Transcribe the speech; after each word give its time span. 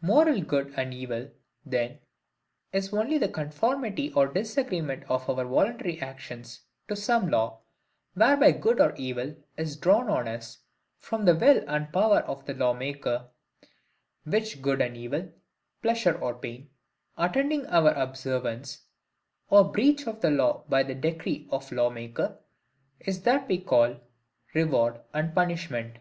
MORAL 0.00 0.42
GOOD 0.42 0.72
AND 0.76 0.94
EVIL, 0.94 1.32
then, 1.66 1.98
is 2.72 2.92
only 2.94 3.18
THE 3.18 3.28
CONFORMITY 3.28 4.12
OR 4.12 4.28
DISAGREEMENT 4.28 5.02
OF 5.10 5.28
OUR 5.28 5.44
VOLUNTARY 5.44 6.00
ACTIONS 6.00 6.60
TO 6.86 6.94
SOME 6.94 7.30
LAW, 7.30 7.58
WHEREBY 8.14 8.60
GOOD 8.60 8.80
OR 8.80 8.94
EVIL 8.94 9.34
IS 9.56 9.76
DRAWN 9.78 10.08
ON 10.08 10.28
US, 10.28 10.58
FROM 10.98 11.24
THE 11.24 11.34
WILL 11.34 11.64
AND 11.66 11.92
POWER 11.92 12.20
OF 12.20 12.46
THE 12.46 12.54
LAW 12.54 12.74
MAKER; 12.74 13.26
which 14.22 14.62
good 14.62 14.80
and 14.80 14.96
evil, 14.96 15.28
pleasure 15.82 16.16
or 16.16 16.34
pain, 16.34 16.70
attending 17.18 17.66
our 17.66 17.90
observance 17.90 18.82
or 19.50 19.64
breach 19.72 20.06
of 20.06 20.20
the 20.20 20.30
law 20.30 20.62
by 20.68 20.84
the 20.84 20.94
decree 20.94 21.48
of 21.50 21.68
the 21.68 21.74
law 21.74 21.90
maker, 21.90 22.38
is 23.00 23.22
that 23.22 23.48
we 23.48 23.58
call 23.58 23.96
REWARD 24.54 25.00
and 25.12 25.34
PUNISHMENT. 25.34 25.96